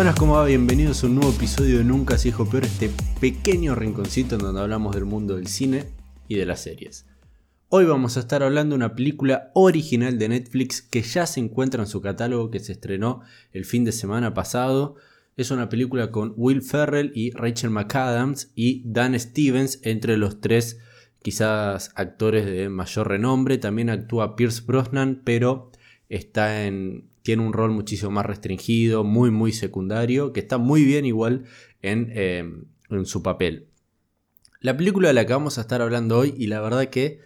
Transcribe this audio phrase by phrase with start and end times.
[0.00, 0.46] Buenas, ¿cómo va?
[0.46, 2.90] Bienvenidos a un nuevo episodio de Nunca se dijo peor, este
[3.20, 5.88] pequeño rinconcito en donde hablamos del mundo del cine
[6.26, 7.04] y de las series.
[7.68, 11.82] Hoy vamos a estar hablando de una película original de Netflix que ya se encuentra
[11.82, 13.20] en su catálogo, que se estrenó
[13.52, 14.94] el fin de semana pasado.
[15.36, 20.78] Es una película con Will Ferrell y Rachel McAdams y Dan Stevens entre los tres
[21.22, 23.58] quizás actores de mayor renombre.
[23.58, 25.70] También actúa Pierce Brosnan, pero
[26.08, 31.04] está en, tiene un rol muchísimo más restringido, muy, muy secundario, que está muy bien
[31.04, 31.44] igual
[31.82, 32.44] en, eh,
[32.90, 33.68] en su papel.
[34.60, 37.20] La película de la que vamos a estar hablando hoy, y la verdad que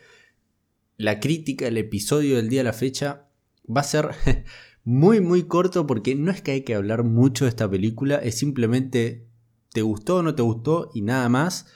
[0.97, 3.27] la crítica, el episodio del día de la fecha,
[3.65, 4.11] va a ser
[4.85, 8.39] muy, muy corto porque no es que hay que hablar mucho de esta película, es
[8.39, 9.27] simplemente
[9.73, 11.67] te gustó o no te gustó y nada más.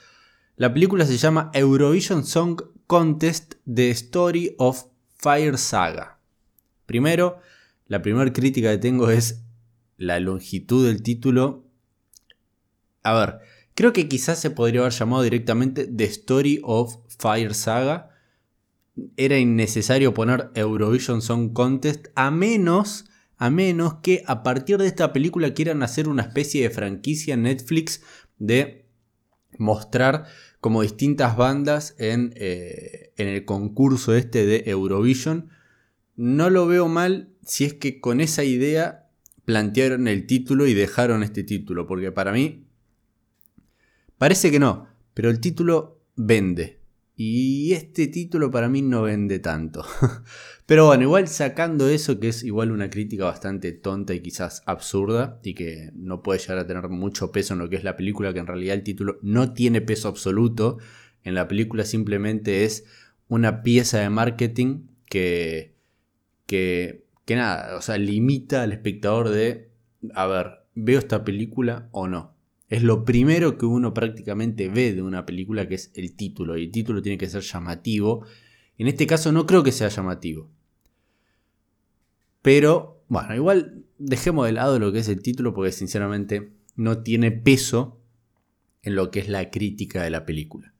[0.55, 4.85] La película se llama Eurovision Song Contest The Story of
[5.17, 6.19] Fire Saga.
[6.85, 7.39] Primero,
[7.89, 9.43] la primera crítica que tengo es
[9.97, 11.65] la longitud del título.
[13.03, 13.39] A ver,
[13.73, 18.11] creo que quizás se podría haber llamado directamente The Story of Fire Saga.
[19.17, 23.05] Era innecesario poner Eurovision Song Contest a menos,
[23.37, 28.03] a menos que a partir de esta película quieran hacer una especie de franquicia Netflix
[28.37, 28.85] de
[29.57, 30.25] mostrar
[30.61, 35.49] como distintas bandas en, eh, en el concurso este de Eurovision.
[36.15, 39.09] No lo veo mal si es que con esa idea
[39.43, 42.67] plantearon el título y dejaron este título, porque para mí
[44.19, 46.77] parece que no, pero el título vende.
[47.15, 49.83] Y este título para mí no vende tanto.
[50.65, 55.41] Pero bueno, igual sacando eso, que es igual una crítica bastante tonta y quizás absurda,
[55.43, 58.31] y que no puede llegar a tener mucho peso en lo que es la película,
[58.31, 60.77] que en realidad el título no tiene peso absoluto.
[61.23, 62.85] En la película simplemente es
[63.27, 65.75] una pieza de marketing que,
[66.45, 69.69] que, que nada, o sea, limita al espectador de,
[70.15, 72.33] a ver, ¿veo esta película o no?
[72.69, 76.57] Es lo primero que uno prácticamente ve de una película, que es el título.
[76.57, 78.25] Y el título tiene que ser llamativo.
[78.79, 80.49] En este caso no creo que sea llamativo.
[82.41, 87.29] Pero, bueno, igual dejemos de lado lo que es el título porque sinceramente no tiene
[87.29, 88.01] peso
[88.81, 90.73] en lo que es la crítica de la película.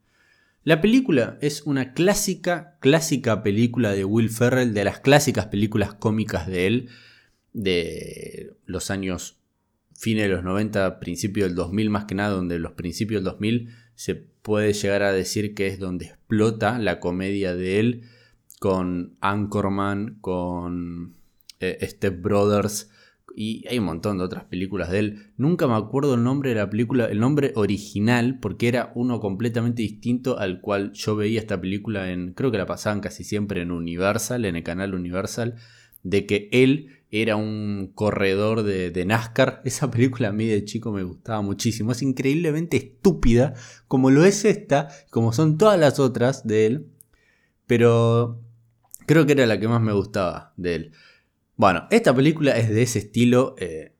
[0.64, 6.47] La película es una clásica, clásica película de Will Ferrell, de las clásicas películas cómicas
[6.47, 6.90] de él,
[7.53, 9.38] de los años
[9.96, 13.70] fines de los 90, principios del 2000 más que nada, donde los principios del 2000
[13.96, 18.03] se puede llegar a decir que es donde explota la comedia de él
[18.59, 21.16] con Anchorman, con
[21.59, 22.90] eh, Step Brothers
[23.41, 25.31] y hay un montón de otras películas de él.
[25.38, 29.81] Nunca me acuerdo el nombre de la película, el nombre original, porque era uno completamente
[29.81, 33.72] distinto al cual yo veía esta película en, creo que la pasaban casi siempre en
[33.72, 35.55] Universal, en el canal Universal,
[36.03, 39.61] de que él era un corredor de, NASCAR.
[39.66, 41.94] Esa película a mí de chico me gustaba muchísimo.
[41.94, 43.53] Es increíblemente estúpida,
[43.88, 46.88] como lo es esta, como son todas las otras de él.
[47.67, 48.41] Pero
[49.05, 50.91] creo que era la que más me gustaba de él.
[51.59, 53.53] Bueno, esta película es de ese estilo.
[53.58, 53.92] Eh,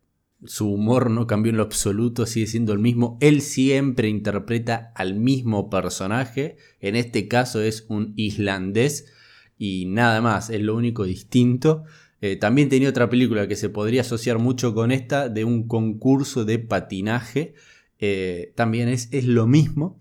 [0.46, 3.18] su humor no cambió en lo absoluto, sigue siendo el mismo.
[3.20, 6.56] Él siempre interpreta al mismo personaje.
[6.80, 9.12] En este caso es un islandés
[9.58, 11.84] y nada más, es lo único distinto.
[12.22, 16.46] Eh, también tenía otra película que se podría asociar mucho con esta, de un concurso
[16.46, 17.56] de patinaje.
[17.98, 20.00] Eh, también es, es, lo mismo.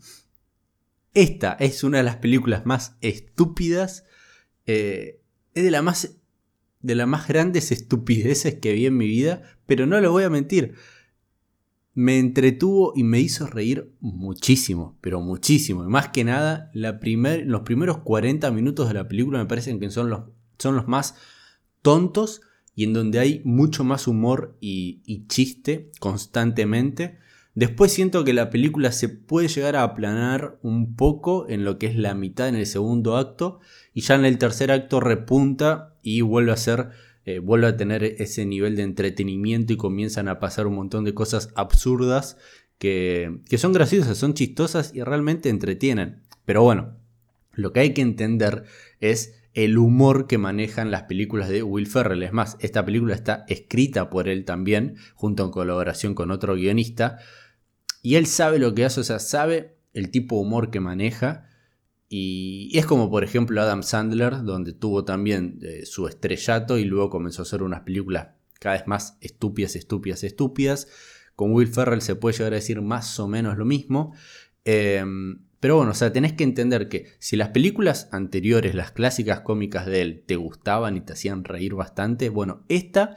[1.12, 4.04] Esta es una de las películas más estúpidas.
[4.64, 5.16] Es
[5.54, 6.18] de, la más,
[6.80, 9.42] de las más grandes estupideces que vi en mi vida.
[9.66, 10.74] Pero no lo voy a mentir.
[11.94, 15.84] Me entretuvo y me hizo reír muchísimo, pero muchísimo.
[15.84, 20.08] Y más que nada, los primeros 40 minutos de la película me parecen que son
[20.08, 20.22] los,
[20.58, 21.16] son los más
[21.82, 22.42] tontos
[22.78, 27.18] y en donde hay mucho más humor y, chiste constantemente.
[27.56, 31.88] Después siento que la película se puede llegar a aplanar un poco en lo que
[31.88, 33.58] es la mitad en el segundo acto
[33.94, 36.90] y ya en el tercer acto repunta y vuelve a ser
[37.24, 41.12] eh, vuelve a tener ese nivel de entretenimiento y comienzan a pasar un montón de
[41.12, 42.38] cosas absurdas
[42.78, 46.22] que, que son graciosas, son chistosas y realmente entretienen.
[46.46, 46.96] Pero bueno,
[47.52, 48.64] lo que hay que entender
[49.00, 52.22] es el humor que manejan las películas de Will Ferrell.
[52.22, 57.18] Es más, esta película está escrita por él también, junto en colaboración con otro guionista.
[58.00, 61.47] Y él sabe lo que hace, o sea, sabe el tipo de humor que maneja.
[62.08, 67.10] Y es como por ejemplo Adam Sandler, donde tuvo también eh, su estrellato y luego
[67.10, 68.28] comenzó a hacer unas películas
[68.58, 70.88] cada vez más estúpidas, estúpidas, estúpidas.
[71.36, 74.14] Con Will Ferrell se puede llegar a decir más o menos lo mismo.
[74.64, 79.40] Em, pero bueno, o sea, tenés que entender que si las películas anteriores, las clásicas
[79.40, 83.16] cómicas de él, te gustaban y te hacían reír bastante, bueno, esta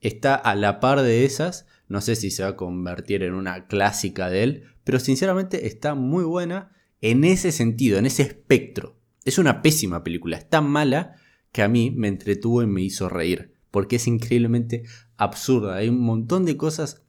[0.00, 3.66] está a la par de esas, No sé si se va a convertir en una
[3.66, 6.72] clásica de él, pero sinceramente está muy buena
[7.02, 8.96] en ese sentido, en ese espectro.
[9.24, 11.16] Es una pésima película, es tan mala
[11.52, 14.84] que a mí me entretuvo y me hizo reír, porque es increíblemente
[15.18, 15.76] absurda.
[15.76, 17.04] Hay un montón de cosas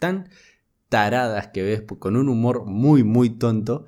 [0.00, 0.28] tan
[0.88, 3.86] taradas que ves con un humor muy, muy tonto,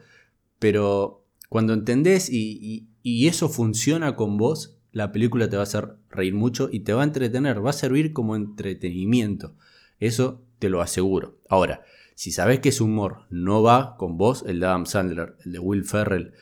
[0.58, 5.97] pero cuando entendés y, y eso funciona con vos, la película te va a hacer
[6.08, 9.55] reír mucho y te va a entretener, va a servir como entretenimiento.
[9.99, 11.38] Eso te lo aseguro.
[11.49, 11.85] Ahora,
[12.16, 15.58] si sabes que ese humor no va con vos, el de Adam Sandler, el de
[15.58, 16.32] Will Ferrell,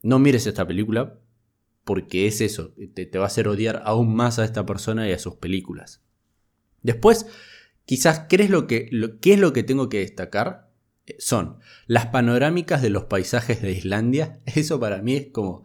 [0.00, 1.18] no mires esta película
[1.82, 5.18] porque es eso, te, va a hacer odiar aún más a esta persona y a
[5.18, 6.04] sus películas.
[6.82, 7.26] Después,
[7.84, 10.70] quizás, ¿qué es lo que, ¿qué es lo que tengo que destacar?
[11.06, 14.38] Eh, son las panorámicas de los paisajes de Islandia.
[14.46, 15.64] Eso para mí es como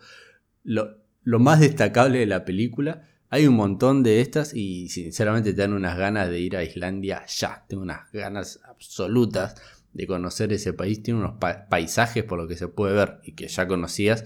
[0.64, 3.08] lo más destacable de la película.
[3.34, 7.26] Hay un montón de estas y sinceramente te dan unas ganas de ir a Islandia
[7.26, 7.66] ya.
[7.68, 9.56] Tengo unas ganas absolutas
[9.92, 11.02] de conocer ese país.
[11.02, 14.26] Tiene unos paisajes por lo que se puede ver y que ya conocías.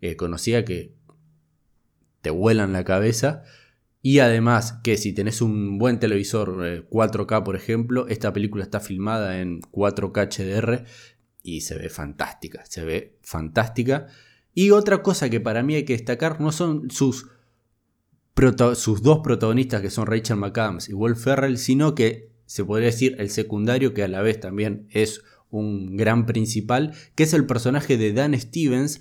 [0.00, 0.94] Eh, conocía que
[2.20, 3.42] te vuelan la cabeza.
[4.02, 8.78] Y además que si tenés un buen televisor 4K, eh, por ejemplo, esta película está
[8.78, 10.84] filmada en 4K HDR
[11.42, 14.06] y se ve fantástica, se ve fantástica.
[14.54, 17.26] Y otra cosa que para mí hay que destacar no son sus,
[18.74, 23.16] sus dos protagonistas que son Rachel McAdams y Will Ferrell, sino que se podría decir
[23.18, 27.96] el secundario que a la vez también es un gran principal, que es el personaje
[27.96, 29.00] de Dan Stevens,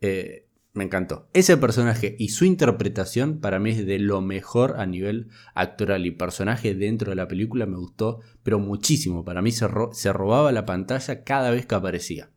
[0.00, 1.28] eh, me encantó.
[1.32, 6.10] Ese personaje y su interpretación para mí es de lo mejor a nivel actoral y
[6.10, 9.24] personaje dentro de la película me gustó, pero muchísimo.
[9.24, 9.68] Para mí se,
[10.12, 12.30] robaba la pantalla cada vez que aparecía.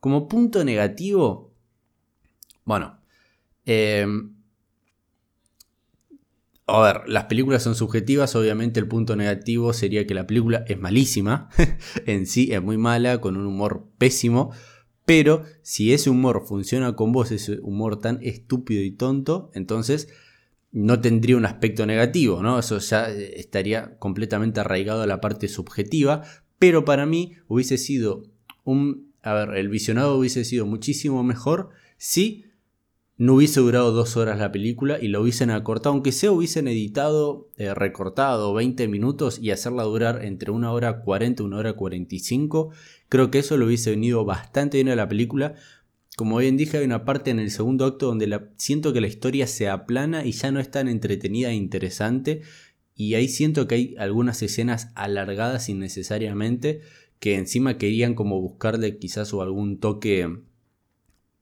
[0.00, 1.54] Como punto negativo,
[2.64, 3.00] bueno,
[3.64, 4.35] em,
[6.68, 10.78] a ver, las películas son subjetivas, obviamente el punto negativo sería que la película es
[10.78, 11.48] malísima,
[12.06, 14.50] en sí es muy mala, con un humor pésimo,
[15.04, 20.08] pero si ese humor funciona con vos, ese humor tan estúpido y tonto, entonces
[20.72, 22.58] no tendría un aspecto negativo, ¿no?
[22.58, 26.22] Eso ya eh, estaría completamente arraigado a la parte subjetiva,
[26.58, 28.24] pero para mí hubiese sido
[28.64, 29.12] un...
[29.22, 32.45] A ver, el visionado hubiese sido muchísimo mejor si
[33.18, 37.48] no hubiese durado dos horas la película y lo hubiesen acortado, aunque sea hubiesen editado,
[37.56, 42.72] eh, recortado 20 minutos y hacerla durar entre una hora 40 y una hora 45,
[43.08, 45.54] creo que eso lo hubiese venido bastante bien a la película.
[46.16, 49.46] Como bien dije, hay una parte en el segundo acto donde siento que la historia
[49.46, 52.42] se aplana y ya no es tan entretenida e interesante.
[52.94, 56.80] Y ahí siento que hay algunas escenas alargadas innecesariamente
[57.18, 60.26] que encima querían como buscarle quizás o algún toque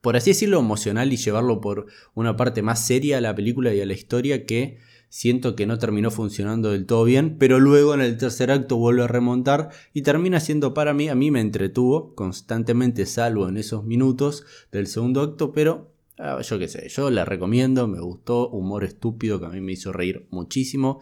[0.04, 3.80] por así decirlo, emocional y llevarlo por una parte más seria a la película y
[3.80, 4.76] a la historia que
[5.08, 9.04] siento que no terminó funcionando del todo bien, pero luego en el tercer acto vuelve
[9.04, 13.84] a remontar y termina siendo para mí, a mí me entretuvo constantemente, salvo en esos
[13.84, 18.84] minutos del segundo acto, pero ah, yo qué sé, yo la recomiendo, me gustó, humor
[18.84, 21.00] estúpido que a mí me hizo reír muchísimo.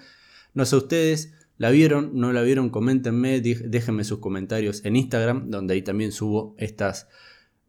[0.55, 2.13] No sé ustedes, ¿La vieron?
[2.15, 2.71] ¿No la vieron?
[2.71, 7.09] Coméntenme, déjenme sus comentarios en Instagram, donde ahí también subo estas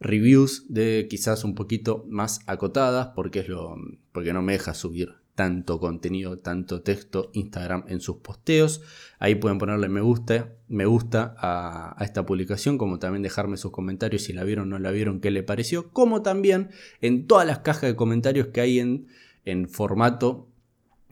[0.03, 3.75] reviews de quizás un poquito más acotadas porque es lo
[4.11, 8.81] porque no me deja subir tanto contenido, tanto texto Instagram en sus posteos.
[9.19, 14.23] Ahí pueden ponerle me gusta, me gusta a, esta publicación, como también dejarme sus comentarios
[14.23, 16.69] si la vieron o no la vieron, qué le pareció, como también
[17.01, 19.07] en todas las cajas de comentarios que hay en,
[19.45, 20.52] en formato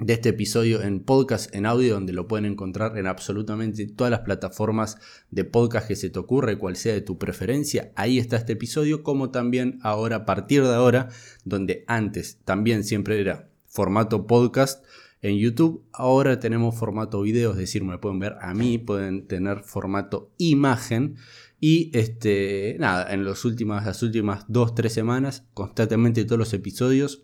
[0.02, 4.22] de este episodio en podcast, en audio, donde lo pueden encontrar en absolutamente todas las
[4.22, 4.98] plataformas
[5.30, 7.92] de podcast que se te ocurre, cual sea de tu preferencia.
[7.96, 11.10] Ahí está este episodio, como también ahora, a partir de ahora,
[11.46, 14.84] donde antes también siempre era formato podcast
[15.22, 19.60] en YouTube, ahora tenemos formato video, es decir, me pueden ver a mí, pueden tener
[19.60, 21.18] formato imagen.
[21.60, 27.22] Y este, nada, en los las últimas dos, tres semanas, constantemente todos los episodios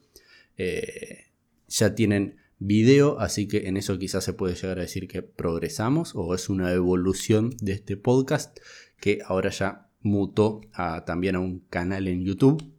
[0.58, 1.32] eh,
[1.68, 6.14] ya tienen video, así que en eso quizás se puede llegar a decir que progresamos
[6.16, 8.58] o es una evolución de este podcast
[9.00, 10.62] que ahora ya mutó
[11.06, 12.74] también a un canal en YouTube.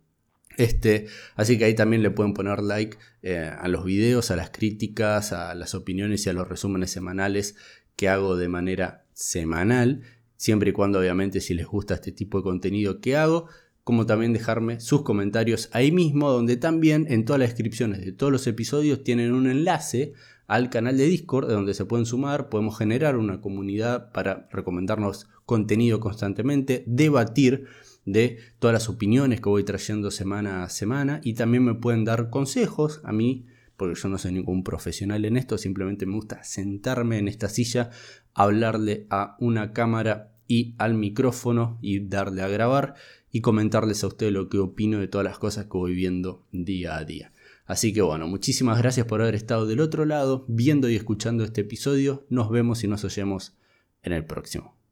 [0.56, 1.06] Este,
[1.36, 5.32] así que ahí también le pueden poner like eh, a los videos, a las críticas,
[5.32, 7.54] a las opiniones y a los resúmenes semanales
[7.94, 10.02] que hago de manera semanal,
[10.36, 13.48] siempre y cuando obviamente si les gusta este tipo de contenido que hago,
[13.88, 18.30] como también dejarme sus comentarios ahí mismo, donde también en todas las descripciones de todos
[18.30, 20.12] los episodios tienen un enlace
[20.46, 26.00] al canal de Discord, donde se pueden sumar, podemos generar una comunidad para recomendarnos contenido
[26.00, 27.64] constantemente, debatir
[28.04, 32.28] de todas las opiniones que voy trayendo semana a semana y también me pueden dar
[32.28, 33.46] consejos a mí
[33.78, 37.88] porque yo no soy ningún profesional en esto, simplemente me gusta sentarme en esta silla,
[38.34, 42.94] hablarle a una cámara y al micrófono y darle a grabar
[43.30, 46.96] y comentarles a ustedes lo que opino de todas las cosas que voy viendo día
[46.96, 47.32] a día.
[47.66, 51.60] Así que bueno, muchísimas gracias por haber estado del otro lado, viendo y escuchando este
[51.60, 52.26] episodio.
[52.30, 53.58] Nos vemos y nos oyemos
[54.02, 54.77] en el próximo.